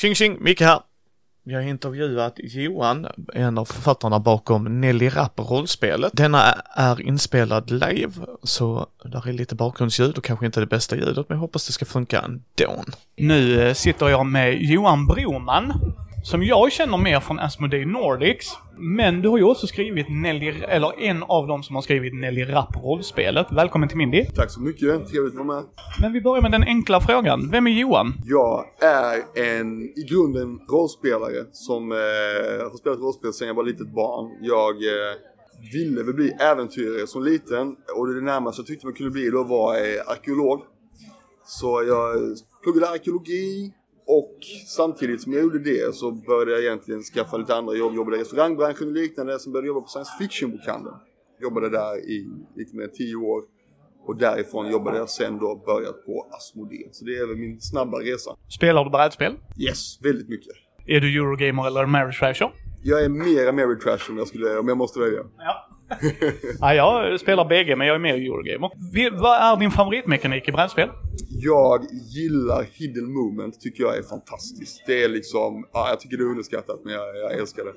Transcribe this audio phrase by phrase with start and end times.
[0.00, 0.80] Tjing tjing, Micke här.
[1.44, 6.12] Jag har intervjuat Johan, en av författarna bakom Nelly Rapp rollspelet.
[6.14, 8.12] Denna är inspelad live,
[8.42, 11.72] så där är lite bakgrundsljud och kanske inte det bästa ljudet, men jag hoppas det
[11.72, 12.84] ska funka ändå.
[13.16, 15.72] Nu eh, sitter jag med Johan Broman,
[16.28, 18.46] som jag känner mer från Asmodee Nordics.
[18.78, 22.44] Men du har ju också skrivit Nelly, eller en av dem som har skrivit Nelly
[22.44, 23.46] Rapp rollspelet.
[23.52, 24.26] Välkommen till Mindy.
[24.34, 25.64] Tack så mycket, trevligt att vara med.
[26.00, 27.50] Men vi börjar med den enkla frågan.
[27.50, 28.14] Vem är Johan?
[28.24, 31.98] Jag är en, i grunden, rollspelare som eh,
[32.70, 34.38] har spelat rollspel sedan jag var litet barn.
[34.42, 35.14] Jag eh,
[35.72, 39.44] ville väl bli äventyrare som liten och det närmaste jag tyckte man kunde bli då
[39.44, 40.60] var eh, arkeolog.
[41.46, 43.72] Så jag pluggade arkeologi
[44.08, 44.36] och
[44.66, 47.94] samtidigt som jag gjorde det så började jag egentligen skaffa lite andra jobb.
[47.94, 49.38] Jobbade i restaurangbranschen och liknande.
[49.38, 50.96] Sen började jag jobba på science fiction-bokhandeln.
[51.42, 53.42] Jobbade där i lite mer än tio år.
[54.06, 56.88] Och därifrån jobbade jag sen då börjat på Asmodee.
[56.92, 58.36] Så det är väl min snabba resa.
[58.48, 59.32] Spelar du brädspel?
[59.58, 60.52] Yes, väldigt mycket.
[60.86, 62.52] Är du Eurogamer eller Mary Trasher?
[62.82, 65.20] Jag är mera Mary Trash om jag, skulle, om jag måste välja.
[65.38, 65.67] Ja.
[66.60, 68.70] ja, jag spelar bägge men jag är mer Eurogamer.
[69.20, 70.88] Vad är din favoritmekanik i brädspel?
[71.30, 74.82] Jag gillar hidden movement, tycker jag är fantastiskt.
[74.86, 77.72] Det är liksom, ja, jag tycker det är underskattat men jag, jag älskar det.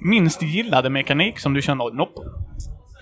[0.00, 2.14] Minst gillade mekanik som du känner, nopp.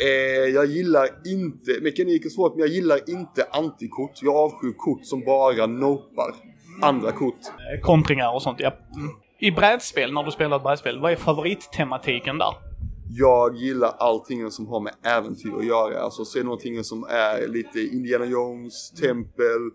[0.03, 4.13] Eh, jag gillar inte, mekanik är svårt men jag gillar inte antikort.
[4.23, 6.35] Jag avskyr kort som bara nopar
[6.83, 7.41] andra kort.
[7.47, 8.73] Eh, Kontringar och sånt, ja.
[8.97, 9.11] Mm.
[9.39, 12.68] I brädspel, när du spelar ett brädspel, vad är favorittematiken där?
[13.11, 16.01] Jag gillar allting som har med äventyr att göra.
[16.01, 19.71] Alltså se någonting som är lite Indiana Jones, tempel,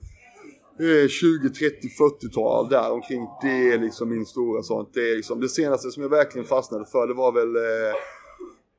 [0.79, 3.27] eh, 20, 30, 40-tal där omkring.
[3.41, 4.89] Det är liksom min stora sånt.
[4.93, 7.93] Det är liksom det senaste som jag verkligen fastnade för det var väl, eh,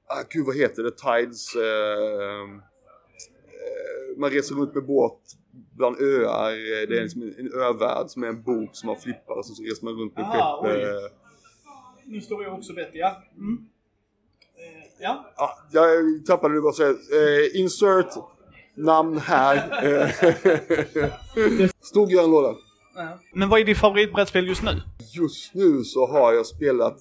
[0.06, 2.42] ah, gud vad heter det, Tides, eh,
[3.60, 5.20] eh, man reser runt med båt
[5.76, 6.50] bland öar.
[6.50, 9.46] Eh, Det är liksom en, en övärld som är en bok som har flippar och
[9.46, 11.12] så reser man runt med Aha, skepp.
[12.06, 13.22] Nu står jag också bättre, ja.
[13.36, 13.58] Mm.
[14.98, 15.34] Ja.
[15.36, 16.90] Ja, jag tappade det bara säga.
[16.90, 18.06] Eh, insert
[18.76, 19.56] namn här.
[19.86, 20.10] Eh,
[21.80, 22.54] Stor grön låda.
[23.34, 24.70] Men vad är ditt favoritbrädspel just nu?
[25.14, 26.96] Just nu så har jag spelat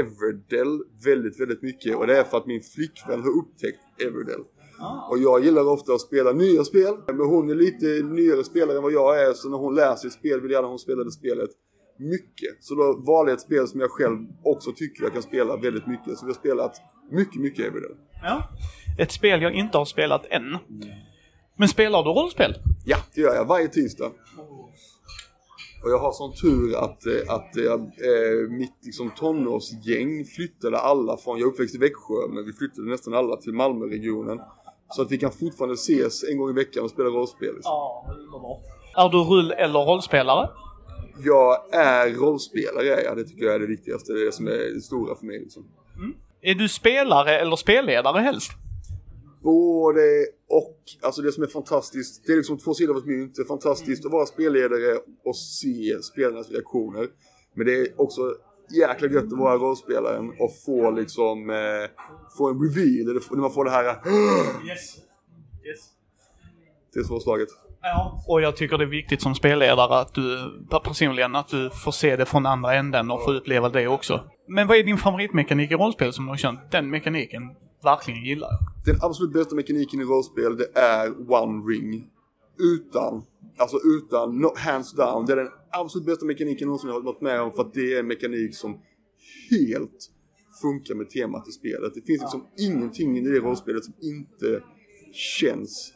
[0.00, 4.40] Everdell väldigt, väldigt mycket och det är för att min flickvän har upptäckt Everdell.
[5.10, 8.82] Och jag gillar ofta att spela nya spel, men hon är lite nyare spelare än
[8.82, 11.50] vad jag är så när hon lär sig spel vill gärna hon spela det spelet
[11.98, 12.56] mycket.
[12.60, 15.86] Så då valde jag ett spel som jag själv också tycker jag kan spela väldigt
[15.86, 16.18] mycket.
[16.18, 16.76] Så vi har spelat
[17.10, 17.96] mycket, mycket Everdell.
[18.22, 18.42] Ja.
[18.98, 20.58] Ett spel jag inte har spelat än.
[21.56, 22.54] Men spelar du rollspel?
[22.84, 24.10] Ja, det gör jag varje tisdag.
[25.84, 31.16] Och jag har sån tur att, eh, att jag, eh, mitt liksom, tonårsgäng flyttade alla
[31.16, 34.40] från, jag är uppväxt i Växjö, men vi flyttade nästan alla till Malmöregionen.
[34.88, 37.54] Så att vi kan fortfarande ses en gång i veckan och spela rollspel.
[37.54, 37.70] Liksom.
[37.70, 38.62] Ja, underbart.
[38.96, 40.48] Är du rull eller rollspelare?
[41.18, 44.74] Jag är rollspelare, ja, det tycker jag är det viktigaste, det är det som är
[44.74, 45.40] det stora för mig.
[45.40, 45.64] Liksom.
[46.40, 48.50] Är du spelare eller spelledare helst?
[49.42, 50.80] Både och.
[51.02, 53.34] Alltså det som är fantastiskt, det är liksom två sidor av ett mynt.
[53.34, 57.08] Det är fantastiskt att vara spelledare och se spelarnas reaktioner.
[57.54, 58.34] Men det är också
[58.70, 61.56] jäkla gött att vara rollspelaren och få liksom, eh,
[62.38, 63.84] få en reveal, eller när man får det här,
[64.68, 64.96] Yes.
[65.66, 65.80] Yes.
[66.94, 67.48] det är svårslaget.
[67.86, 68.24] Ja.
[68.26, 70.38] Och jag tycker det är viktigt som spelledare att du,
[70.84, 74.24] personligen, att du får se det från andra änden och få uppleva det också.
[74.48, 76.60] Men vad är din favoritmekanik i rollspel som du har känt?
[76.70, 77.42] Den mekaniken
[77.82, 78.94] verkligen gillar jag.
[78.94, 82.06] Den absolut bästa mekaniken i rollspel, det är One Ring.
[82.58, 83.22] Utan,
[83.58, 85.26] alltså utan, no, hands down.
[85.26, 87.94] Det är den absolut bästa mekaniken jag någonsin har varit med om för att det
[87.94, 88.78] är en mekanik som
[89.50, 90.10] helt
[90.62, 91.94] funkar med temat i spelet.
[91.94, 94.62] Det finns liksom ingenting i det rollspelet som inte
[95.12, 95.94] känns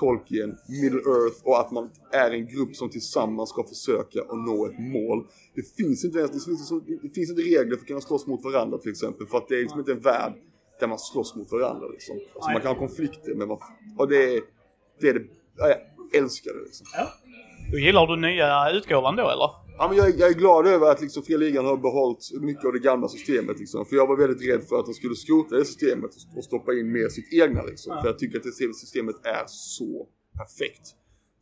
[0.00, 4.66] Tolkien, Middle Earth och att man är en grupp som tillsammans ska försöka att nå
[4.66, 5.26] ett mål.
[5.54, 8.26] Det finns inte ens, det finns, liksom- det finns inte regler för att kunna slåss
[8.26, 10.32] mot varandra till exempel för att det är liksom inte en värld
[10.80, 12.16] där man slåss mot varandra liksom.
[12.34, 13.58] Alltså man kan ha konflikter men man,
[13.98, 14.40] och det är
[15.00, 15.26] det, är det
[15.56, 16.86] jag älskar det liksom.
[17.72, 19.67] Då gillar du nya utgåvan då eller?
[19.78, 22.72] Ja, men jag, jag är glad över att liksom fria ligan har behållit mycket av
[22.72, 23.86] det gamla systemet liksom.
[23.86, 26.92] För jag var väldigt rädd för att de skulle skrota det systemet och stoppa in
[26.92, 27.98] mer sitt egna liksom.
[28.00, 30.06] För jag tycker att det systemet är så
[30.38, 30.97] perfekt.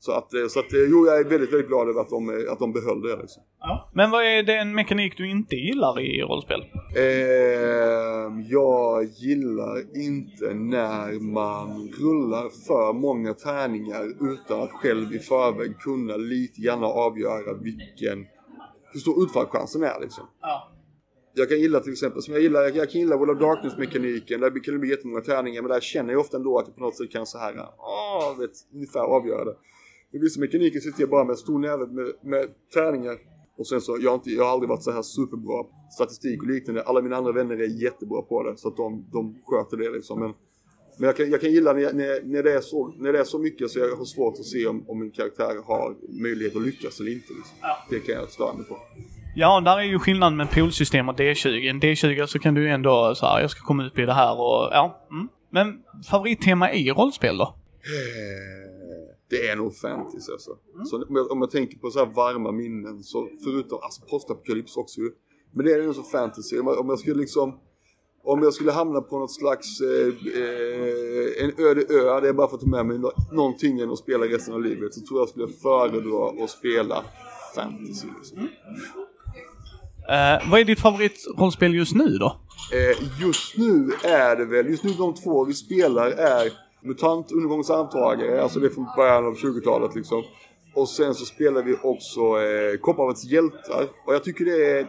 [0.07, 2.31] Så att, eh, så att eh, jo, jag är väldigt, väldigt glad över att de,
[2.31, 3.43] eh, att de behöll det liksom.
[3.61, 3.91] Ja.
[3.95, 6.61] Men vad är det en mekanik du inte gillar i rollspel?
[6.97, 15.79] Ehm, jag gillar inte när man rullar för många tärningar utan att själv i förväg
[15.79, 18.27] kunna lite grann avgöra vilken,
[18.93, 20.25] hur stor utfallschansen är liksom.
[20.41, 20.73] Ja.
[21.35, 24.41] Jag kan gilla till exempel, som jag gillar, jag, jag kan gilla World of Darkness-mekaniken,
[24.41, 26.83] där kan det bli jättemånga tärningar, men där känner jag ofta ändå att jag på
[26.83, 29.57] något sätt kan så här, åh, vet, ungefär avgöra det.
[30.13, 32.45] Men vissa mekaniker sitter jag bara med en stor näve med, med
[32.75, 33.17] tärningar
[33.59, 35.65] Och sen så, jag har, inte, jag har aldrig varit så här superbra
[35.97, 36.83] statistik och liknande.
[36.83, 38.57] Alla mina andra vänner är jättebra på det.
[38.57, 40.21] Så att de, de sköter det liksom.
[40.21, 40.33] Men,
[40.99, 43.25] men jag, kan, jag kan gilla när, när, när, det är så, när det är
[43.25, 46.63] så mycket så jag har svårt att se om, om min karaktär har möjlighet att
[46.63, 47.33] lyckas eller inte.
[47.39, 47.57] Liksom.
[47.63, 47.77] Ja.
[47.91, 48.77] Det kan jag störa mig på.
[49.39, 51.49] Ja, där är ju skillnaden med poolsystem och D20.
[51.49, 54.03] I en D20 så kan du ju ändå så här, jag ska komma upp i
[54.03, 55.07] det här och ja.
[55.11, 55.29] Mm.
[55.51, 57.55] Men favorittema i rollspel då?
[59.31, 60.51] Det är nog fantasy alltså.
[60.85, 64.77] Så om jag, om jag tänker på så här varma minnen så förutom, alltså postapokalyps
[64.77, 65.11] också ju.
[65.55, 66.59] Men det är nog så fantasy.
[66.59, 67.59] Om jag, om jag skulle liksom
[68.29, 70.07] om jag skulle hamna på något slags eh,
[70.43, 73.91] eh, en öde ö, det är bara för att ta med mig nå- någonting än
[73.91, 77.05] att spela resten av livet, så tror jag skulle föredra att spela
[77.55, 78.07] fantasy.
[78.19, 78.39] Liksom.
[80.09, 82.37] Eh, vad är ditt favoritrollspel just nu då?
[82.73, 86.53] Eh, just nu är det väl, just nu de två vi spelar är
[86.87, 90.23] MUTANT Undergångens arvtagare, eh, alltså det är från början av 20-talet liksom.
[90.77, 93.89] Och sen så spelar vi också eh, Kopparhavets hjältar.
[94.07, 94.89] Och jag tycker det är ett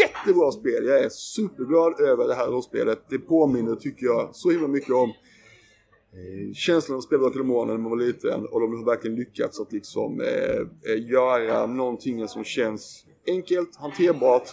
[0.00, 0.86] jättebra spel.
[0.86, 2.98] Jag är superglad över det här rollspelet.
[3.08, 7.90] Det påminner, tycker jag, så himla mycket om eh, känslan att spela Demoner när man
[7.90, 8.46] var liten.
[8.46, 14.48] Och de har verkligen lyckats att liksom eh, eh, göra någonting som känns enkelt, hanterbart,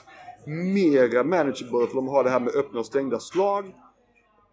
[0.45, 3.65] mera manageable för de har det här med öppna och stängda slag.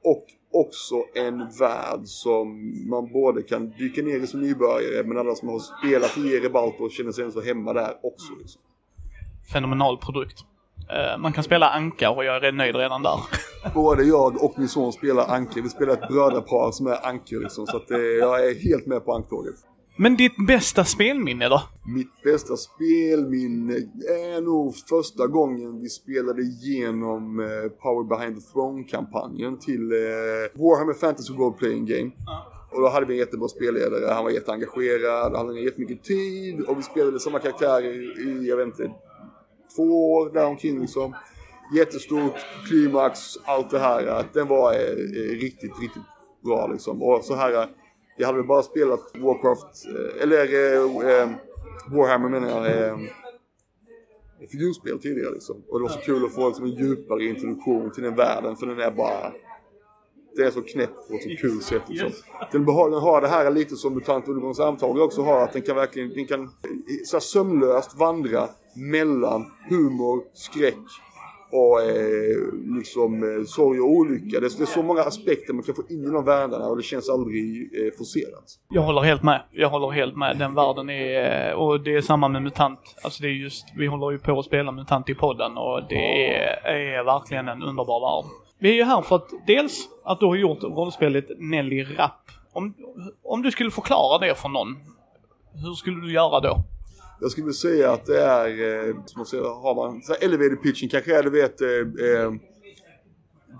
[0.05, 5.35] Och också en värld som man både kan dyka ner i som nybörjare men alla
[5.35, 6.49] som har spelat i
[6.79, 8.33] och känner sig så hemma där också.
[8.41, 8.61] Liksom.
[9.53, 10.45] Fenomenal produkt.
[10.91, 13.19] Eh, man kan spela anka och jag är nöjd redan där.
[13.75, 15.61] Både jag och min son spelar Anke.
[15.61, 17.67] Vi spelar ett brödrapar som är Anke liksom.
[17.67, 19.55] Så att, eh, jag är helt med på Anktåget.
[20.03, 21.63] Men ditt bästa spelminne då?
[21.87, 23.75] Mitt bästa spelminne
[24.09, 27.47] är nog första gången vi spelade igenom eh,
[27.83, 32.11] Power Behind the Throne-kampanjen till eh, Warhammer Fantasy Role Playing Game.
[32.71, 36.79] Och då hade vi en jättebra spelledare, han var jätteengagerad, han hade jättemycket tid och
[36.79, 38.91] vi spelade samma karaktärer i, jag vet inte,
[39.77, 41.15] två år däromkring liksom.
[41.75, 42.37] Jättestort,
[42.69, 44.25] klimax, allt det här.
[44.33, 46.03] Den var eh, eh, riktigt, riktigt
[46.45, 47.03] bra liksom.
[47.03, 47.69] Och så här,
[48.21, 51.29] jag hade väl bara spelat Warcraft, eh, eller eh, eh,
[51.97, 52.99] Warhammer menar jag, eh,
[54.51, 55.63] figurspel tidigare liksom.
[55.69, 58.67] Och det var så kul att få liksom, en djupare introduktion till den världen för
[58.67, 59.33] den är bara
[60.37, 62.09] det är så knäppt på ett så kul sätt liksom.
[62.09, 62.23] Yes.
[62.53, 65.77] Den, den har det här lite som MUTANT Undergångens arvtagare också har, att den kan
[65.77, 66.51] verkligen, den kan
[67.05, 70.77] så sömlöst vandra mellan humor, skräck
[71.53, 72.37] och eh,
[72.79, 74.41] liksom eh, sorg och olycka.
[74.41, 76.77] Det är, det är så många aspekter man kan få in i de världarna och
[76.77, 78.45] det känns aldrig eh, forcerat.
[78.69, 79.43] Jag håller helt med.
[79.51, 80.39] Jag håller helt med.
[80.39, 81.51] Den världen är...
[81.51, 82.81] Eh, och det är samma med MUTANT.
[83.03, 83.67] Alltså det är just...
[83.77, 87.63] Vi håller ju på att spela MUTANT i podden och det är, är verkligen en
[87.63, 88.31] underbar värld.
[88.59, 92.31] Vi är ju här för att dels att du har gjort rollspelet Nelly Rapp.
[92.53, 92.75] Om,
[93.25, 94.77] om du skulle förklara det för någon,
[95.55, 96.63] hur skulle du göra då?
[97.21, 101.19] Jag skulle säga att det är, eh, säger, har man så här elevator pitching kanske
[101.19, 102.33] är du vet eh, eh,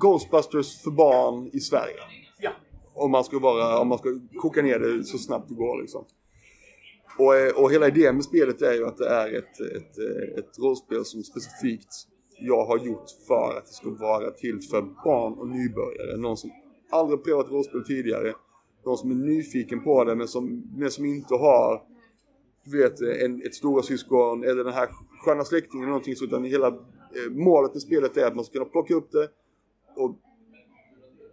[0.01, 2.01] Ghostbusters för barn i Sverige.
[2.41, 2.51] Ja.
[2.95, 6.05] Om man ska vara, om man ska koka ner det så snabbt det går liksom.
[7.19, 10.39] Och, eh, och hela idén med spelet är ju att det är ett, ett, eh,
[10.39, 11.93] ett rollspel som specifikt
[12.41, 16.17] jag har gjort för att det ska vara till för barn och nybörjare.
[16.17, 16.51] Någon som
[16.91, 18.35] aldrig prövat rollspel tidigare.
[18.85, 21.83] Någon som är nyfiken på det men som, men som inte har
[22.65, 24.89] vet, en, ett stora syskon eller den här
[25.25, 28.53] sköna släktingen eller någonting så utan hela eh, målet med spelet är att man ska
[28.53, 29.29] kunna plocka upp det
[29.97, 30.17] och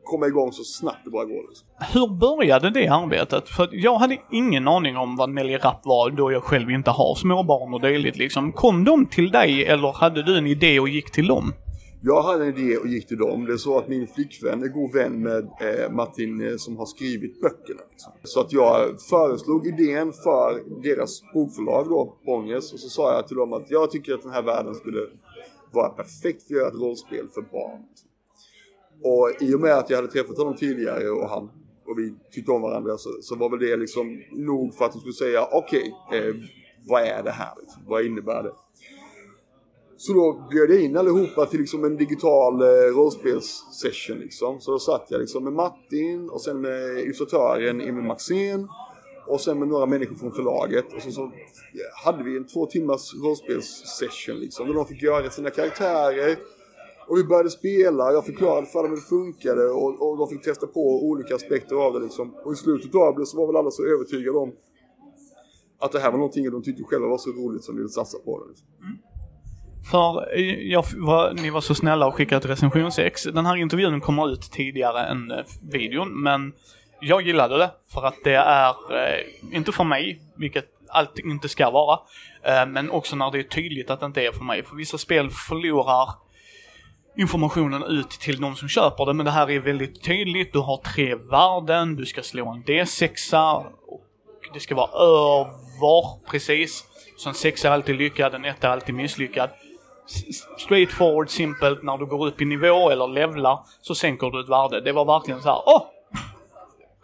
[0.04, 1.48] komma igång så snabbt det bara går.
[1.48, 1.68] Liksom.
[1.94, 3.50] Hur började det arbetet?
[3.50, 7.16] För jag hade ingen aning om vad Nelly Rapp var då jag själv inte har
[7.16, 8.52] småbarn och dylikt liksom.
[8.52, 11.54] Kom de till dig eller hade du en idé och gick till dem?
[12.02, 13.46] Jag hade en idé och gick till dem.
[13.46, 16.86] Det är så att min flickvän är god vän med eh, Martin eh, som har
[16.86, 17.82] skrivit böckerna.
[17.90, 18.12] Liksom.
[18.24, 22.74] Så att jag föreslog idén för deras bokförlag då, Bonniers.
[22.74, 25.00] Och så sa jag till dem att jag tycker att den här världen skulle
[25.72, 27.82] vara perfekt för att göra ett rollspel för barn.
[27.90, 28.10] Liksom.
[29.04, 31.50] Och i och med att jag hade träffat honom tidigare och han
[31.88, 35.00] och vi tyckte om varandra så, så var väl det liksom nog för att de
[35.00, 36.36] skulle säga okej, eh,
[36.88, 37.54] vad är det här?
[37.62, 37.84] Liksom?
[37.88, 38.54] Vad innebär det?
[39.98, 44.62] Så då bjöd jag in allihopa till liksom en digital eh, rollspelssession liksom.
[44.62, 48.68] Så då satt jag liksom med Martin och sen med illustratören Emil Maxén
[49.28, 50.94] och sen med några människor från förlaget.
[50.94, 51.32] Och så, så eh,
[52.06, 54.68] hade vi en två timmars rollspelssession liksom.
[54.68, 56.38] Där de fick göra sina karaktärer.
[57.08, 60.44] Och vi började spela, jag förklarade för dem hur det funkade och, och de fick
[60.44, 62.36] testa på olika aspekter av det liksom.
[62.46, 64.54] Och i slutet av det så var väl alla så övertygade om
[65.80, 68.18] att det här var någonting de tyckte själva var så roligt som de ville satsa
[68.26, 68.50] på det.
[68.50, 68.68] Liksom.
[68.82, 68.98] Mm.
[69.92, 73.24] För eh, jag var, ni var så snälla och skickade ett recensionsex.
[73.24, 75.38] Den här intervjun kommer ut tidigare än eh,
[75.72, 76.54] videon, men
[77.00, 81.70] jag gillade det för att det är, eh, inte för mig, vilket allt inte ska
[81.70, 82.00] vara.
[82.44, 84.64] Eh, men också när det är tydligt att det inte är för mig.
[84.64, 86.10] För vissa spel förlorar
[87.18, 90.54] informationen ut till de som köper det, men det här är väldigt tydligt.
[90.54, 94.04] Du har tre värden, du ska slå en D6 och
[94.54, 96.84] det ska vara över precis.
[97.18, 99.50] Så en sexa är alltid lyckad, en etta är alltid misslyckad.
[100.58, 104.50] Straight forward, simpelt, när du går upp i nivå eller levlar så sänker du ett
[104.50, 104.82] värde.
[104.82, 105.84] Det var verkligen så här, åh!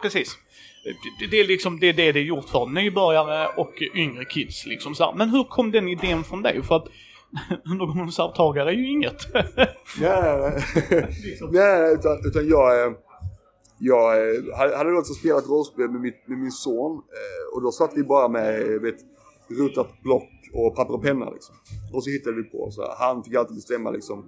[0.02, 0.38] Precis.
[1.20, 4.66] Det, det, är liksom det, är det det är gjort för nybörjare och yngre kids
[4.66, 5.14] liksom så här.
[5.14, 6.62] Men hur kom den idén från dig?
[6.62, 6.86] För att
[7.70, 9.34] undergångsarvtagare är ju inget.
[9.34, 9.56] nej,
[10.00, 11.14] nej, nej.
[11.50, 12.92] nej utan, utan jag, eh,
[13.78, 17.02] jag eh, hade också spelat rollspel med, mitt, med min son
[17.54, 18.96] och då satt vi bara med vet,
[19.48, 21.54] rutat block och papper och penna liksom.
[21.92, 22.94] Och så hittade vi på så här.
[22.98, 24.24] Han fick alltid bestämma liksom.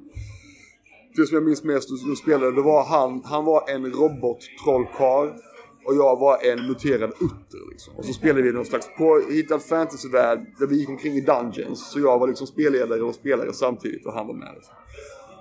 [1.17, 5.29] Det som jag minns mest du spelade, det var han, han var en robot-trollkarl
[5.87, 7.97] och jag var en muterad utter liksom.
[7.97, 11.91] Och så spelade vi någon slags påhittad fantasyvärld där vi gick omkring i dungeons.
[11.91, 14.75] Så jag var liksom spelledare och spelare samtidigt och han var med liksom.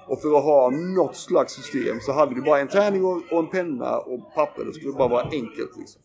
[0.08, 3.40] Och för att ha något slags system så hade vi bara en tärning och, och
[3.40, 4.66] en penna och papper.
[4.66, 6.02] Det skulle bara vara enkelt liksom.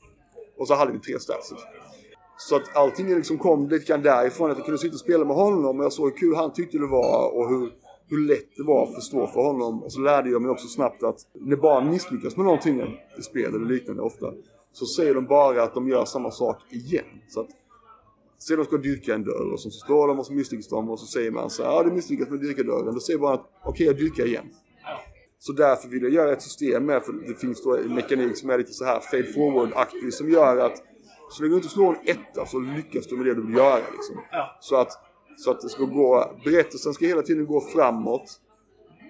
[0.59, 1.51] Och så hade vi tre stats.
[1.51, 1.69] Liksom.
[2.49, 5.37] Så att allting liksom kom lite grann därifrån att jag kunde sitta och spela med
[5.37, 7.73] honom och jag såg hur kul han tyckte det var och hur,
[8.09, 9.83] hur lätt det var att förstå för honom.
[9.83, 12.81] Och så lärde jag mig också snabbt att när barn misslyckas med någonting
[13.19, 14.27] i spel eller liknande ofta
[14.73, 17.05] så säger de bara att de gör samma sak igen.
[17.29, 17.49] Så att
[18.43, 21.01] Säg de ska dyrka en dörr och så står de och så misslyckas de och
[21.01, 22.95] så säger man så här, ja du misslyckas med att dyrka dörren.
[22.95, 24.45] Då säger man att okej okay, jag dyrkar igen.
[25.39, 28.51] Så därför vill jag göra ett system med, för det finns då en mekanik som
[28.51, 30.83] är lite så här fade forward-aktig som gör att
[31.31, 33.77] så länge du inte slår en etta så lyckas du med det du vill göra
[33.77, 34.17] liksom.
[34.33, 34.57] Ja.
[34.61, 34.91] Så, att,
[35.37, 38.41] så att det ska gå, berättelsen ska hela tiden gå framåt.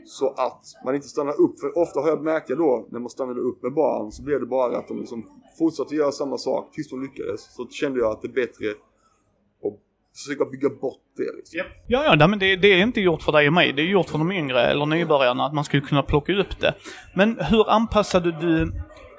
[0.04, 1.60] Så att man inte stannar upp.
[1.60, 4.46] För ofta har jag märkt då, när man stannade upp med barn, så blev det
[4.46, 5.26] bara att de liksom
[5.58, 7.54] fortsatte göra samma sak tills de lyckades.
[7.54, 9.78] Så kände jag att det är bättre att
[10.16, 11.58] försöka bygga bort det liksom.
[11.58, 11.66] Yep.
[11.86, 13.72] Ja, ja, men det, det, är inte gjort för dig och mig.
[13.72, 16.74] Det är gjort för de yngre eller nybörjarna att man skulle kunna plocka upp det.
[17.14, 18.72] Men hur anpassade du,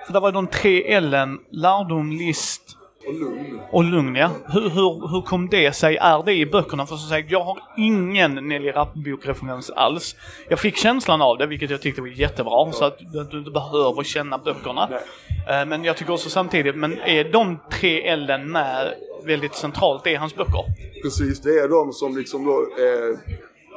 [0.06, 2.78] för det var de tre L'en, lärdom, list,
[3.12, 3.60] och lugn.
[3.72, 4.30] Och lugn, ja.
[4.48, 5.98] Hur, hur, hur kom det sig?
[5.98, 6.86] Är det i böckerna?
[6.86, 10.16] För som sagt, jag har ingen Nelly Rapp-bokreferens alls.
[10.50, 12.72] Jag fick känslan av det, vilket jag tyckte var jättebra, ja.
[12.72, 14.90] så att du inte behöver känna böckerna.
[14.90, 15.62] Nej.
[15.62, 18.94] Eh, men jag tycker också samtidigt, men är de tre elden med
[19.26, 20.64] väldigt centralt i hans böcker?
[21.04, 23.18] Precis, det är de som liksom då, eh,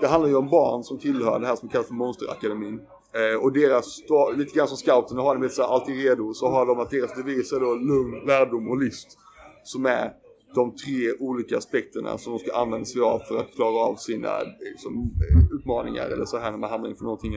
[0.00, 2.80] det handlar ju om barn som tillhör det här som kallas för Monsterakademin.
[3.14, 4.00] Eh, och deras,
[4.36, 7.52] lite grann som scouterna har de lite alltid redo, så har de att deras devis
[7.52, 9.18] är då lugn, lärdom och list.
[9.64, 10.12] Som är
[10.54, 14.30] de tre olika aspekterna som de ska använda sig av för att klara av sina
[14.60, 15.10] liksom,
[15.52, 17.36] utmaningar eller så här när man hamnar inför någonting.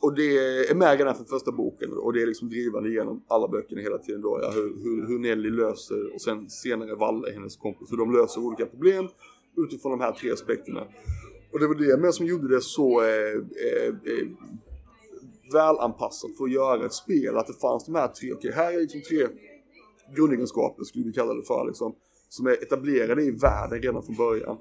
[0.00, 0.38] Och det
[0.70, 3.98] är med redan från första boken och det är liksom drivande genom alla böckerna hela
[3.98, 4.38] tiden då.
[4.42, 8.40] Ja, hur, hur, hur Nelly löser och sen senare Valle, hennes kompis, hur de löser
[8.40, 9.08] olika problem
[9.56, 10.84] utifrån de här tre aspekterna.
[11.52, 14.28] Och det var det med som gjorde det så eh, eh, eh
[15.52, 17.36] välanpassat för att göra ett spel.
[17.36, 19.26] Att det fanns de här tre, okej okay, här är liksom tre
[20.16, 21.94] grundegenskaper skulle vi kalla det för liksom.
[22.28, 24.56] Som är etablerade i världen redan från början.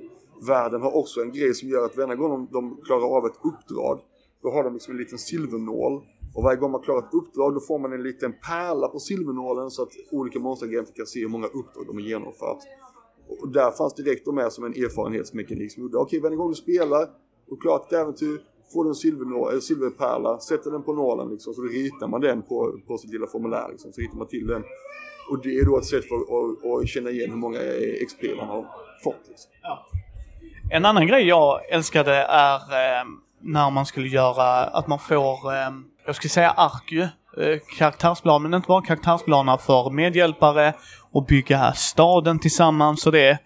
[0.47, 3.99] Världen har också en grej som gör att varje gång de klarar av ett uppdrag
[4.43, 6.01] då har de liksom en liten silvernål.
[6.35, 9.71] Och varje gång man klarar ett uppdrag då får man en liten pärla på silvernålen
[9.71, 12.59] så att olika monsteragenter kan se hur många uppdrag de har genomfört.
[13.41, 16.49] Och där fanns direkt de med som en erfarenhetsmekanik som gjorde, okej okay, varje gång
[16.49, 17.09] du spelar
[17.49, 18.41] och klarar ett äventyr
[18.73, 22.79] får du en silvernå, silverpärla, sätter den på nålen liksom, så ritar man den på,
[22.87, 24.63] på sitt lilla formulär liksom, så ritar man till den.
[25.29, 27.59] Och det är då ett sätt för att, att känna igen hur många
[28.07, 28.65] XP man har
[29.03, 29.21] fått.
[29.29, 29.51] Liksom.
[29.61, 29.87] Ja.
[30.71, 33.03] En annan grej jag älskade är eh,
[33.41, 35.69] när man skulle göra att man får, eh,
[36.05, 40.73] jag skulle säga ark ju, eh, karaktärsplan, men inte bara karaktärsplaner för medhjälpare
[41.11, 43.37] och bygga staden tillsammans och det.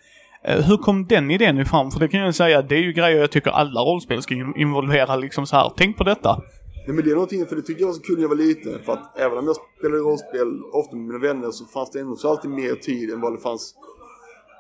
[0.44, 1.92] Eh, hur kom den idén nu fram?
[1.92, 5.16] För det kan jag säga, det är ju grejer jag tycker alla rollspel ska involvera
[5.16, 5.72] liksom så här.
[5.78, 6.42] Tänk på detta.
[6.86, 8.36] Nej men det är någonting, för det tyckte jag var så kul när jag var
[8.36, 8.84] liten.
[8.84, 12.16] För att även om jag spelade rollspel ofta med mina vänner så fanns det ändå
[12.16, 13.76] så alltid mer tid än vad det fanns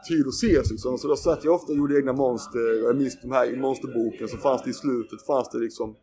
[0.09, 0.97] tid att ses liksom.
[0.97, 2.83] Så då satt jag ofta och gjorde egna monster.
[2.83, 5.95] Och jag minns de här i monsterboken så fanns det i slutet, fanns det liksom,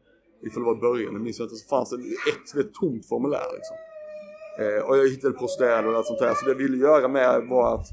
[0.46, 3.48] ifall det var i början, jag minns inte, så fanns det ett ett tomt formulär
[3.56, 3.76] liksom.
[4.60, 6.34] Eh, och jag hittade på städer och allt sånt där.
[6.34, 7.87] Så det jag ville göra med var att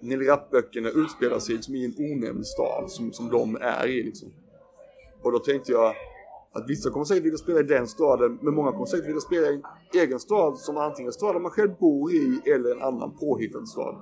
[0.00, 4.28] Nelly Rapp-böckerna utspelar sig liksom i en onämnd stad som, som de är i liksom.
[5.22, 5.94] Och då tänkte jag
[6.52, 9.46] att vissa kommer säkert vilja spela i den staden, men många kommer säkert vilja spela
[9.46, 9.62] i en
[10.00, 13.94] egen stad som antingen staden man själv bor i eller en annan påhittad stad.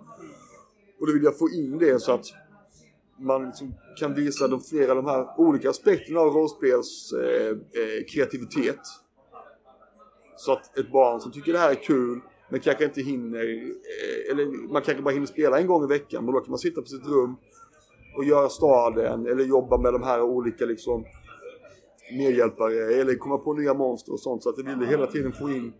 [1.00, 2.26] Och då vill jag få in det så att
[3.18, 8.80] man liksom kan visa de flera de här olika aspekterna av rollspels eh, eh, kreativitet.
[10.36, 14.30] Så att ett barn som tycker det här är kul men kanske inte hinner, eh,
[14.30, 16.80] eller man kanske bara hinner spela en gång i veckan, men då kan man sitta
[16.80, 17.36] på sitt rum
[18.16, 21.04] och göra staden eller jobba med de här olika liksom
[22.12, 25.50] medhjälpare eller komma på nya monster och sånt så att vi ville hela tiden få
[25.50, 25.72] in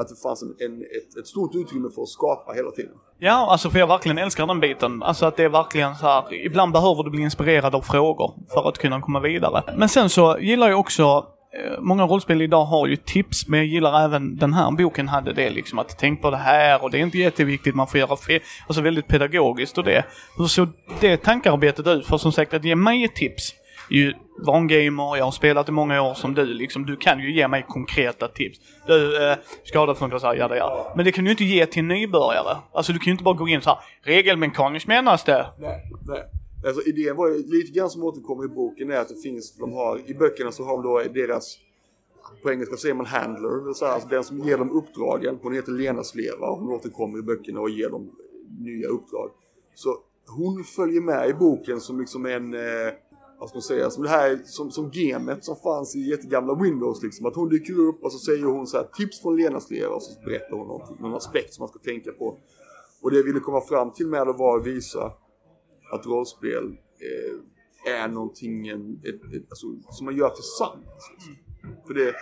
[0.00, 2.92] att det fanns en, en, ett, ett stort utrymme för att skapa hela tiden.
[3.18, 5.02] Ja, alltså för jag verkligen älskar den biten.
[5.02, 8.68] Alltså att det är verkligen så här, ibland behöver du bli inspirerad av frågor för
[8.68, 9.62] att kunna komma vidare.
[9.76, 13.66] Men sen så gillar jag också eh, Många rollspel idag har ju tips, men jag
[13.66, 16.98] gillar även den här boken hade det liksom att tänk på det här och det
[16.98, 18.40] är inte jätteviktigt, man får göra fel.
[18.66, 20.04] Alltså väldigt pedagogiskt och det.
[20.38, 20.68] Hur såg
[21.00, 22.06] det tankearbetet ut?
[22.06, 23.54] För som sagt att ge mig ett tips
[23.90, 24.14] ju
[24.46, 26.86] vangamer, jag har spelat i många år som du liksom.
[26.86, 28.60] Du kan ju ge mig konkreta tips.
[28.86, 30.92] Du, eh, skada funkar så här, ja det ja.
[30.96, 32.56] Men det kan du ju inte ge till nybörjare.
[32.72, 35.46] Alltså du kan ju inte bara gå in så här, regelmekaniskt menas det.
[35.58, 36.22] Nej, nej.
[36.66, 39.72] Alltså idén var ju lite grann som återkommer i boken är att det finns, de
[39.72, 41.58] har, i böckerna så har de då deras,
[42.42, 45.38] på engelska säger man handler, det så här, alltså den som ger dem uppdragen.
[45.42, 48.10] Hon heter Lena Sleva och hon återkommer i böckerna och ger dem
[48.58, 49.30] nya uppdrag.
[49.74, 49.96] Så
[50.28, 52.92] hon följer med i boken som liksom en eh,
[53.40, 57.02] vad ska man säga, som det här som, som gamet som fanns i jättegamla Windows
[57.02, 57.26] liksom.
[57.26, 60.02] Att hon dyker upp och så säger hon så här tips från Lenas leva och
[60.02, 62.38] så berättar hon någonting, någon aspekt som man ska tänka på.
[63.02, 65.12] Och det jag ville komma fram till med det var att visa
[65.92, 71.10] att rollspel eh, är någonting en, ett, ett, alltså, som man gör tillsammans.
[71.12, 71.36] Liksom.
[71.86, 72.14] För det,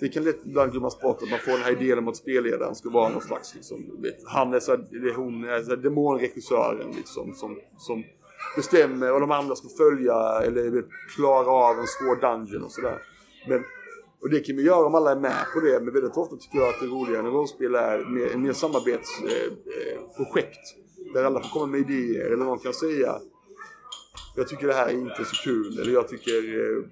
[0.00, 2.74] det kan lätt ibland glömmas bort att man får den här idén om att spelledaren
[2.74, 6.90] ska vara någon slags liksom, vet, han är så här, hon är så här, demonregissören
[6.96, 8.04] liksom som, som
[8.56, 10.84] bestämmer och de andra ska följa eller
[11.16, 13.02] klara av en svår dungeon och sådär.
[13.48, 13.64] Men
[14.22, 16.58] och det kan vi göra om alla är med på det, men väldigt ofta tycker
[16.58, 20.58] jag att det roligare när rollspel är mer, mer samarbetsprojekt.
[20.58, 23.20] Eh, där alla får komma med idéer eller någon kan säga
[24.36, 26.84] jag tycker det här är inte så kul eller jag tycker eh,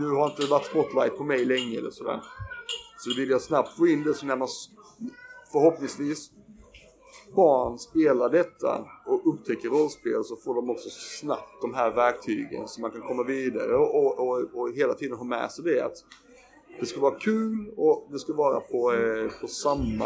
[0.00, 2.20] nu har inte varit spotlight på mig länge eller sådär.
[2.98, 4.48] Så vill jag snabbt få in det så när man
[5.52, 6.30] förhoppningsvis
[7.34, 12.80] barn spelar detta och upptäcker rollspel så får de också snabbt de här verktygen så
[12.80, 15.96] man kan komma vidare och, och, och, och hela tiden ha med sig det att
[16.80, 20.04] det ska vara kul och det ska vara på, eh, på samma,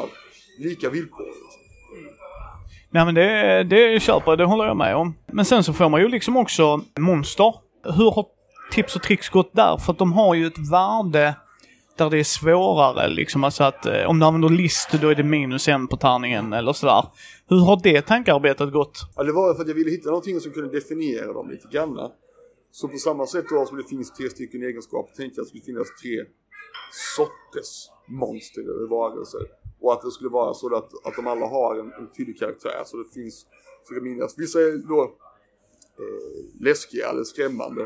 [0.59, 1.25] lika villkor.
[1.25, 1.61] Liksom.
[2.91, 5.15] Nej men det, det köper det håller jag med om.
[5.33, 7.55] Men sen så får man ju liksom också monster.
[7.85, 8.27] Hur har
[8.73, 9.77] tips och tricks gått där?
[9.77, 11.35] För att de har ju ett värde
[11.97, 13.45] där det är svårare liksom.
[13.45, 16.73] Alltså att eh, om du använder list då är det minus en på tärningen eller
[16.73, 17.05] sådär.
[17.49, 18.99] Hur har det tankearbetet gått?
[19.17, 22.11] Ja, det var för att jag ville hitta någonting som kunde definiera dem lite grann.
[22.71, 25.49] Så på samma sätt då som det finns tre stycken egenskaper tänkte jag att det
[25.49, 26.25] skulle finnas tre
[27.17, 29.41] sorters monster eller varelser.
[29.81, 32.83] Och att det skulle vara så att, att de alla har en, en tydlig karaktär.
[32.87, 33.47] Så det finns,
[33.89, 34.35] så det minnas.
[34.39, 35.03] Vissa är då
[36.03, 37.83] eh, läskiga eller skrämmande.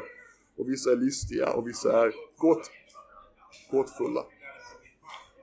[0.58, 2.70] Och vissa är listiga och vissa är gott
[3.70, 4.24] gåtfulla.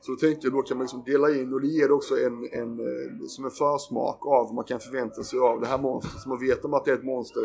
[0.01, 2.49] Så då tänkte jag då kan man liksom dela in och det ger också en,
[2.51, 6.21] en, eh, som en försmak av vad man kan förvänta sig av det här monstret.
[6.21, 7.43] Så man vet om att det är ett monster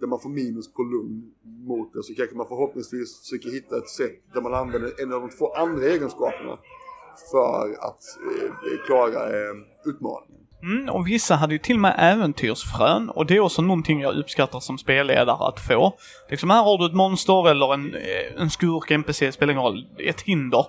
[0.00, 3.88] där man får minus på lugn mot det så kanske man förhoppningsvis försöker hitta ett
[3.88, 6.58] sätt där man använder en av de två andra egenskaperna
[7.30, 10.41] för att eh, klara eh, utmaningen.
[10.62, 14.16] Mm, och vissa hade ju till och med äventyrsfrön och det är också någonting jag
[14.16, 15.92] uppskattar som spelledare att få.
[16.30, 19.86] Liksom här har du ett monster eller en, eh, en skurk, NPC, spelar ingen roll,
[19.98, 20.66] ett hinder.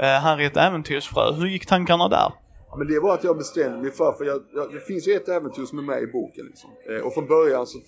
[0.00, 1.32] Uh, här är ett äventyrsfrö.
[1.32, 2.32] Hur gick tankarna där?
[2.70, 5.12] Ja, men det var att jag bestämde mig för, för jag, jag, det finns ju
[5.12, 6.70] ett äventyr som är med i boken liksom.
[6.90, 7.78] Eh, och från början så,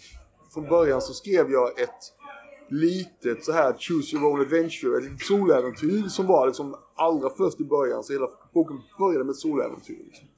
[0.54, 2.02] från början så skrev jag ett
[2.70, 7.64] litet så här choose your own adventure, ett soläventyr som var liksom allra först i
[7.64, 8.02] början.
[8.02, 10.04] Så hela boken började med ett soläventyr.
[10.06, 10.28] Liksom.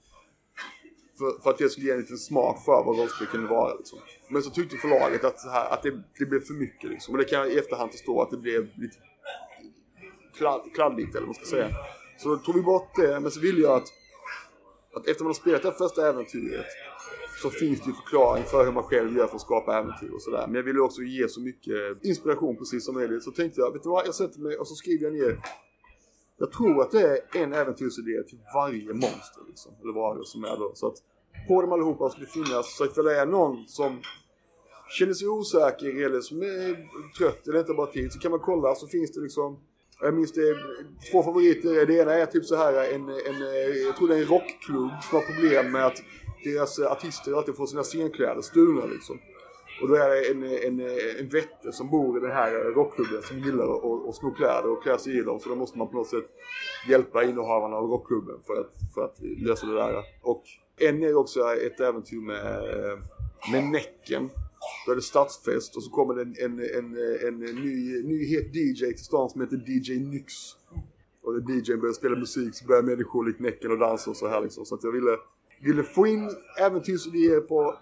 [1.20, 3.74] För, för, att det skulle ge en liten smak för vad rollspel kunde vara.
[3.74, 3.98] Liksom.
[4.28, 6.90] Men så tyckte förlaget att, här, att det, det, blev för mycket.
[6.90, 7.14] Liksom.
[7.14, 8.96] Och det kan jag i efterhand förstå att det blev lite
[10.37, 11.68] kladd, kladdigt eller vad man ska säga.
[12.18, 13.20] Så då tog vi bort det.
[13.20, 13.88] Men så ville jag att,
[14.94, 16.66] att efter man har spelat det första äventyret
[17.42, 20.22] så finns det ju förklaring för hur man själv gör för att skapa äventyr och
[20.22, 20.46] sådär.
[20.46, 23.22] Men jag ville också ge så mycket inspiration precis som möjligt.
[23.22, 24.06] Så tänkte jag, vet du vad?
[24.06, 25.40] Jag sätter mig och så skriver jag ner
[26.40, 30.57] jag tror att det är en äventyrsidé till varje monster liksom, eller varje som är
[30.57, 30.72] då.
[30.74, 30.96] Så att
[31.48, 34.00] på dem allihopa ska det finnas, så ifall det är någon som
[34.98, 38.74] känner sig osäker eller som är trött eller inte bara tid så kan man kolla
[38.74, 39.59] så finns det liksom
[40.00, 40.57] jag minns det,
[41.11, 41.87] två favoriter.
[41.87, 43.40] Det ena är typ så här en, en
[43.87, 46.03] jag tror det är en rockklubb som har problem med att
[46.44, 49.18] deras artister alltid får sina scenkläder stulna liksom.
[49.83, 50.81] Och då är det en, en,
[51.19, 54.83] en vette som bor i den här rockklubben som gillar att, att sno kläder och
[54.83, 55.40] klä sig i dem.
[55.40, 56.27] Så då måste man på något sätt
[56.88, 60.05] hjälpa innehavarna av rockklubben för att, för att lösa det där.
[60.23, 60.43] Och
[60.77, 62.62] en är också ett äventyr med,
[63.53, 64.31] med Näcken.
[64.87, 66.97] Då är det stadsfest och så kommer det en, en, en,
[67.29, 70.33] en ny, ny het DJ till stan som heter DJ Nyx.
[71.23, 74.29] och när DJn börjar spela musik så börjar människor likt Näcken och dansa och så
[74.29, 74.64] här liksom.
[74.64, 75.16] Så att jag ville,
[75.61, 77.75] ville få in äventyrsidéer på,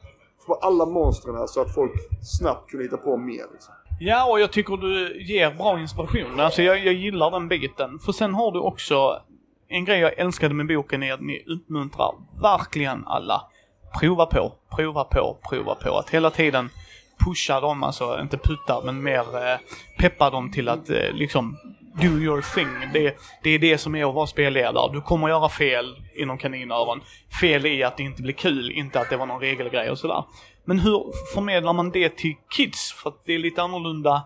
[0.49, 3.75] på alla monstren här så att folk snabbt kunde hitta på mer liksom.
[4.01, 6.41] Ja, och jag tycker du ger bra inspiration.
[6.41, 7.99] Alltså jag, jag gillar den biten.
[7.99, 9.23] För sen har du också
[9.69, 13.43] en grej jag älskade med boken är att ni uppmuntrar verkligen alla.
[14.01, 15.99] Prova på, prova på, prova på.
[15.99, 16.71] Att hela tiden
[17.25, 19.59] pusha dem, alltså inte putta, men mer eh,
[19.99, 21.57] peppa dem till att eh, liksom
[22.01, 22.93] do your thing.
[22.93, 24.93] Det, det är det som är att vara spelledare.
[24.93, 27.01] Du kommer göra fel inom kaninöron.
[27.41, 30.25] Fel i att det inte blir kul, inte att det var någon regelgrej och sådär.
[30.65, 32.93] Men hur förmedlar man det till kids?
[32.93, 34.23] För att det är lite annorlunda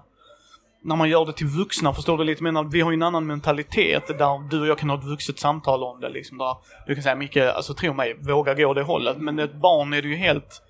[0.85, 2.43] när man gör det till vuxna, förstår du lite?
[2.43, 5.39] Men vi har ju en annan mentalitet där du och jag kan ha ett vuxet
[5.39, 6.39] samtal om det liksom.
[6.39, 6.57] Där
[6.87, 9.17] du kan säga Micke, alltså tro mig, våga gå det hållet.
[9.17, 10.63] Men ett barn är det ju helt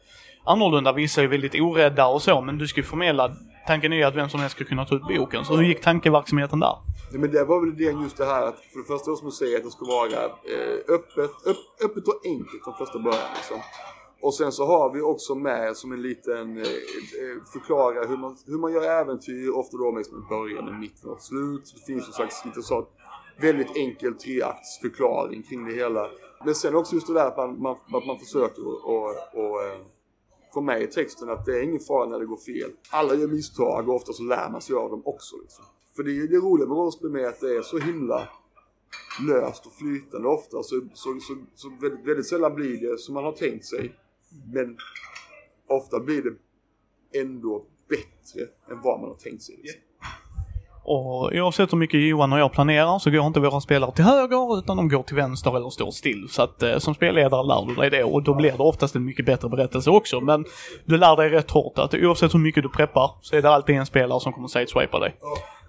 [0.45, 0.93] annorlunda.
[0.93, 4.17] Vissa är väldigt orädda och så, men du ska ju förmedla Tanken är ju att
[4.17, 5.45] vem som helst ska kunna ta ut boken.
[5.45, 6.77] Så hur gick tankeverksamheten där?
[7.13, 9.33] Ja, men det var väl det just det här att för det första som du
[9.33, 13.59] säger att det ska vara eh, öppet, öpp, öppet och enkelt från första början liksom.
[14.23, 18.37] Och sen så har vi också med som en liten eh, eh förklara hur man,
[18.47, 21.75] hur man gör äventyr, ofta då med början, med mitten och slut.
[21.75, 22.87] Det finns som slags lite så
[23.41, 26.11] väldigt enkel treaktsförklaring kring det hela.
[26.45, 29.81] Men sen också just det där att man, man, att man försöker och, och, eh,
[30.55, 32.71] få med i texten att det är ingen fara när det går fel.
[32.91, 35.37] Alla gör misstag och ofta så lär man sig av dem också.
[35.43, 35.65] Liksom.
[35.97, 38.29] För det är det roliga med rollspel med att det är så himla
[39.29, 40.63] löst och flytande ofta.
[40.63, 43.95] Så, så, så, så väldigt, väldigt sällan blir det som man har tänkt sig.
[44.53, 44.77] Men
[45.67, 46.35] ofta blir det
[47.21, 49.57] ändå bättre än vad man har tänkt sig.
[49.63, 49.81] Liksom.
[50.93, 54.59] Och oavsett hur mycket Johan och jag planerar så går inte våra spelare till höger
[54.59, 56.29] utan de går till vänster eller står still.
[56.31, 59.05] Så att eh, som spelledare lär du dig det och då blir det oftast en
[59.05, 60.21] mycket bättre berättelse också.
[60.21, 60.45] Men
[60.85, 63.77] du lär dig rätt hårt att oavsett hur mycket du preppar så är det alltid
[63.77, 65.15] en spelare som kommer sideswipa dig.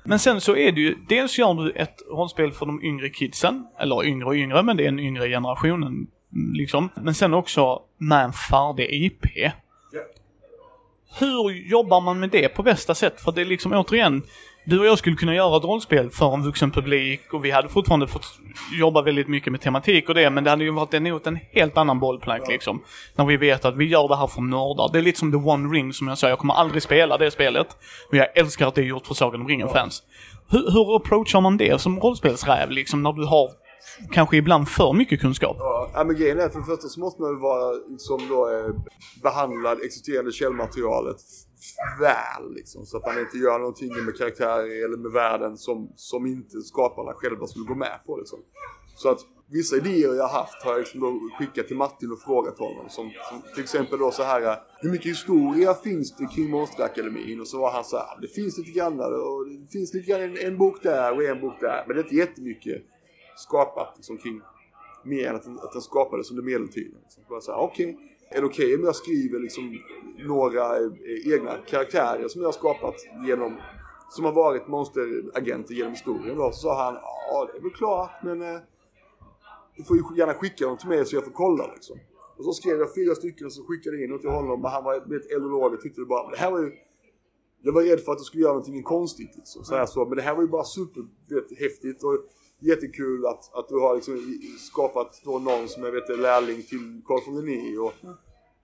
[0.04, 3.68] Men sen så är det ju, dels gör du ett rollspel för de yngre kidsen,
[3.80, 6.08] eller yngre och yngre, men det är en yngre generationen
[6.54, 6.90] liksom.
[6.96, 9.26] Men sen också med en färdig IP.
[11.20, 13.22] Hur jobbar man med det på bästa sätt?
[13.22, 14.24] För det är liksom återigen,
[14.66, 17.70] du och jag skulle kunna göra ett rollspel för en vuxen publik och vi hade
[17.70, 18.26] fortfarande fått
[18.80, 21.78] jobba väldigt mycket med tematik och det, men det hade ju varit emot en helt
[21.78, 22.84] annan bollplank liksom.
[23.16, 24.90] När vi vet att vi gör det här för nördar.
[24.94, 27.32] Det är lite som The One Ring som jag sa, jag kommer aldrig spela det
[27.32, 27.68] spelet.
[28.12, 30.04] Men jag älskar att det är gjort för Sagan om ringen-fans.
[30.50, 33.50] Hur, hur approachar man det som rollspelsräv liksom, när du har
[34.12, 35.56] kanske ibland för mycket kunskap.
[35.60, 38.46] Ja, men grejen är för det första så måste man ju vara som då
[39.24, 41.18] behandla behandlad existerande källmaterialet
[42.00, 42.86] väl liksom.
[42.86, 47.14] Så att man inte gör någonting med karaktärer eller med världen som, som inte skaparna
[47.14, 48.40] själva skulle gå med på liksom.
[48.96, 49.20] Så att
[49.52, 52.90] vissa idéer jag haft har jag liksom då skickat till Martin och frågat honom.
[52.90, 57.42] Som, som till exempel då så här, eh, hur mycket historia finns det kring Monsterakademin?
[57.42, 60.22] Och så var han så här, det finns lite grann och det finns lite grann
[60.22, 61.84] en, en bok där och en bok där.
[61.88, 62.84] Men det är inte jättemycket
[63.36, 64.42] skapat liksom, kring
[65.04, 67.00] mer än att den, att den skapades under medeltiden.
[67.04, 67.24] Liksom.
[67.30, 67.94] Bara så här, ah, okej.
[67.94, 69.80] Okay är det okej okay om jag skriver liksom
[70.28, 72.96] några eh, egna karaktärer som jag har skapat
[73.28, 73.58] genom
[74.10, 76.52] som har varit monsteragenter genom historien då.
[76.52, 76.94] Så sa han,
[77.30, 78.60] ja det är väl klart men eh,
[79.78, 81.98] du får ju gärna skicka dem till mig så jag får kolla liksom.
[82.38, 84.70] Och så skrev jag fyra stycken och så skickade jag in dem till honom och
[84.70, 86.72] han var ett eldolog och tyckte det bara, det här var ju
[87.66, 89.64] jag var rädd för att du skulle göra någonting konstigt liksom.
[89.64, 92.18] Så här, så, men det här var ju bara superhäftigt och
[92.64, 97.02] jättekul att, att du har liksom skapat då någon som jag vet är lärling till
[97.06, 98.16] Carl von Linné och mm.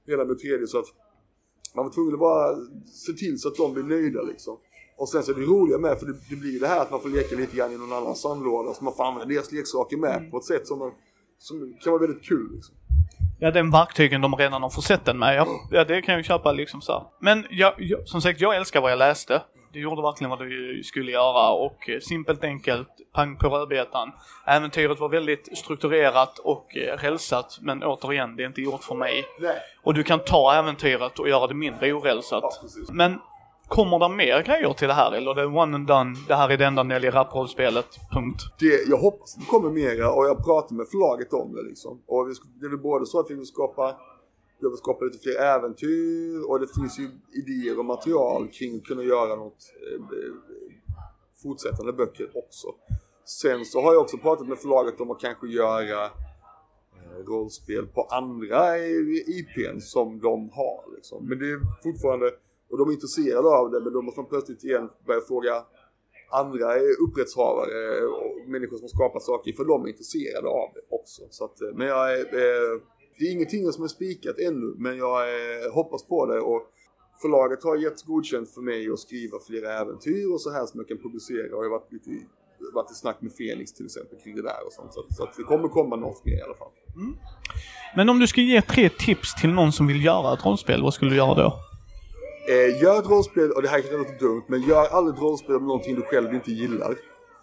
[0.07, 0.85] hela med tredje så att
[1.75, 2.55] man var tvungen att bara
[3.05, 4.57] se till så att de blir nöjda liksom.
[4.97, 7.01] Och sen så är det roliga med, för det, det blir det här att man
[7.01, 10.17] får leka lite grann i någon annan sandlåda så man får använda deras leksaker med
[10.17, 10.31] mm.
[10.31, 10.91] på ett sätt som, man,
[11.38, 12.75] som kan vara väldigt kul liksom.
[13.41, 15.35] Ja, den verktygen de redan har försett den med.
[15.35, 17.13] Ja, ja det kan jag ju köpa liksom så.
[17.21, 19.41] Men jag, jag, som sagt, jag älskar vad jag läste.
[19.71, 24.12] Du gjorde verkligen vad du skulle göra och eh, simpelt enkelt, pang på rödbetan.
[24.47, 29.25] Äventyret var väldigt strukturerat och eh, rälsat, men återigen, det är inte gjort för mig.
[29.39, 29.58] Nej.
[29.84, 32.43] Och du kan ta äventyret och göra det mindre orälsat.
[32.43, 33.19] Ja, men
[33.69, 36.49] Kommer det mer grejer till det här eller det är one and done, det här
[36.49, 38.41] är det enda Nelly Rap-rollspelet, punkt?
[38.60, 42.01] Det, jag hoppas det kommer mera och jag pratar med förlaget om det liksom.
[42.08, 42.27] Och
[42.60, 43.95] det är väl både så att vi vill skapa
[44.59, 48.83] jag vill skapa lite fler äventyr och det finns ju idéer och material kring att
[48.83, 50.33] kunna göra något eh, eh,
[51.43, 52.67] fortsättande böcker också.
[53.25, 58.01] Sen så har jag också pratat med förlaget om att kanske göra eh, rollspel på
[58.01, 61.27] andra eh, IPn som de har liksom.
[61.29, 62.31] Men det är fortfarande,
[62.69, 65.65] och de är intresserade av det men då måste man plötsligt igen börja fråga
[66.31, 71.21] andra eh, upprättshavare och människor som skapar saker för de är intresserade av det också.
[71.29, 72.25] Så att, men jag är,
[73.19, 76.62] det är ingenting som är spikat ännu, men jag eh, hoppas på det och
[77.21, 80.88] förlaget har gett godkänt för mig att skriva flera äventyr och så här som jag
[80.88, 82.10] kan publicera och jag har varit lite
[82.73, 84.93] varit i snack med Felix till exempel kring det där och sånt.
[84.93, 86.71] Så, att- så att det kommer komma något mer i alla fall.
[87.95, 90.93] Men om du ska ge tre tips till någon som vill göra ett rollspel, vad
[90.93, 91.60] skulle du göra då?
[92.49, 95.55] Eh, gör ett rollspel, och det här kanske låter dumt, men gör aldrig ett rollspel
[95.55, 96.95] om någonting du själv inte gillar.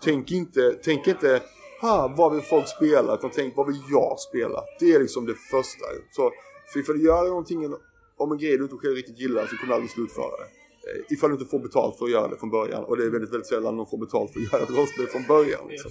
[0.05, 1.41] Tänk inte, tänk inte,
[1.81, 3.15] ha, vad vill folk spela?
[3.15, 4.65] Utan tänk, vad vill jag spela?
[4.81, 5.85] Det är liksom det första.
[6.11, 6.31] Så,
[6.73, 7.75] för ifall du gör någonting
[8.17, 10.49] om en grej du inte själv riktigt gillar så kommer du aldrig slutföra det.
[10.91, 12.85] Eh, ifall du inte får betalt för att göra det från början.
[12.85, 15.23] Och det är väldigt, väldigt sällan någon får betalt för att göra ett rollspel från
[15.23, 15.69] början.
[15.69, 15.91] Liksom.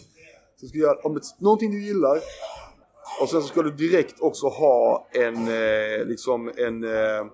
[0.60, 2.20] Så ska du göra, om ett, någonting du gillar,
[3.22, 7.26] och sen så ska du direkt också ha en, eh, liksom en, eh,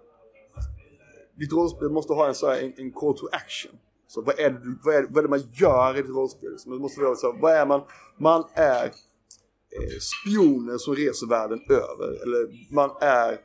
[1.39, 3.71] ditt rollspel måste ha en, så här, en, en call to action.
[4.13, 6.59] Så vad är, det, vad, är, vad är det man gör i ditt rollspel?
[6.59, 7.81] Så man måste vara så vad är man?
[8.17, 12.23] Man är eh, spioner som reser världen över.
[12.23, 13.39] Eller man är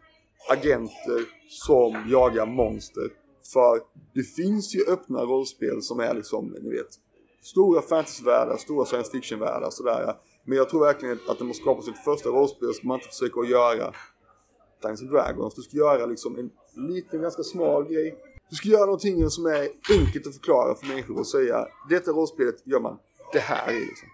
[0.50, 3.08] agenter som jagar monster.
[3.52, 3.80] För
[4.14, 6.90] det finns ju öppna rollspel som är liksom, ni vet,
[7.42, 10.14] stora fantasyvärldar, stora science fiction-världar sådär.
[10.44, 13.40] Men jag tror verkligen att när man skapar sitt första rollspel ska man inte försöka
[13.40, 13.94] att göra
[14.82, 15.54] Dungeons and Dragons.
[15.54, 16.50] Du ska göra liksom en
[16.88, 18.18] liten, ganska smal grej.
[18.50, 22.56] Du ska göra någonting som är enkelt att förklara för människor och säga detta rollspelet
[22.64, 22.98] gör man
[23.32, 24.08] det här i liksom.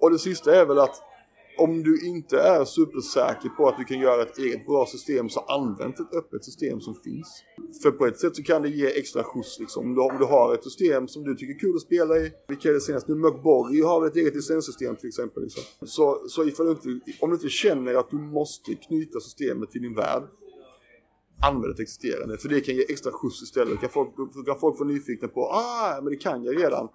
[0.00, 1.02] Och det sista är väl att
[1.58, 5.40] om du inte är supersäker på att du kan göra ett eget bra system så
[5.40, 7.44] använd ett öppet system som finns.
[7.82, 9.84] För på ett sätt så kan det ge extra skjuts liksom.
[9.84, 12.32] Om du, om du har ett system som du tycker är kul att spela i.
[12.48, 13.12] Vilka är det senaste?
[13.12, 15.42] Nu Mörkborg har väl ett eget licenssystem till exempel.
[15.42, 15.62] Liksom.
[15.86, 19.82] Så, så ifall du inte, om du inte känner att du måste knyta systemet till
[19.82, 20.22] din värld.
[21.42, 22.38] Använd ett existerande.
[22.38, 23.80] För det kan ge extra skjuts istället.
[23.80, 24.14] Kan folk,
[24.46, 26.88] kan folk få nyfikna på ah, men det kan jag redan.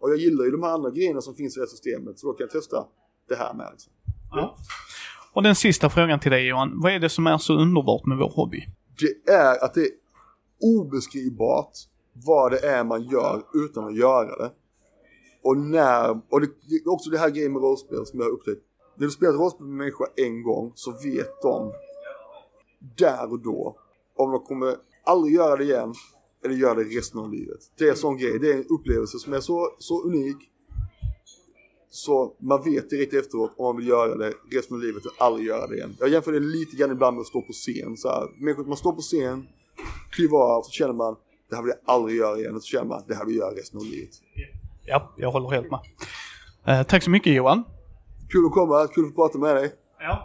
[0.00, 2.18] Och jag gillar ju de här andra grejerna som finns i det här systemet.
[2.18, 2.84] Så då kan jag testa
[3.28, 3.68] det här med.
[3.72, 3.92] Liksom.
[4.30, 4.56] Ja.
[5.32, 6.80] Och den sista frågan till dig Johan.
[6.82, 8.66] Vad är det som är så underbart med vår hobby?
[9.00, 9.90] det är att det är
[10.60, 11.72] obeskrivbart
[12.12, 14.52] vad det är man gör utan att göra det.
[15.42, 16.48] Och när, och det,
[16.86, 18.62] också det här grejen med rollspel som jag har upptäckt.
[18.96, 21.72] När du spelar rollspel med människor en gång så vet de
[22.96, 23.76] där och då
[24.20, 25.94] om de kommer aldrig göra det igen
[26.44, 27.60] eller göra det resten av livet.
[27.78, 30.36] Det är en sån grej, det är en upplevelse som är så, så unik
[31.90, 35.46] så man vet direkt efteråt om man vill göra det resten av livet och aldrig
[35.46, 35.96] göra det igen.
[36.00, 37.96] Jag jämför det lite grann ibland med att stå på scen.
[37.96, 39.48] Så här, människor, man står på scen,
[40.10, 41.16] kliver av, så känner man
[41.50, 42.54] det här vill jag aldrig göra igen.
[42.56, 44.10] Och så känner man det här vill jag göra resten av livet.
[44.86, 45.80] Ja, jag håller helt med.
[46.66, 47.64] Eh, tack så mycket Johan.
[48.32, 49.72] Kul att komma, kul att få prata med dig.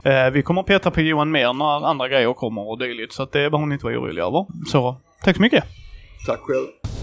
[0.04, 3.24] Eh, vi kommer att peta på Johan mer när andra grejer kommer och dylikt, så
[3.24, 4.46] att det behöver ni inte vara oroliga över.
[4.72, 5.64] Så, tack så mycket.
[6.28, 6.95] Tack själv.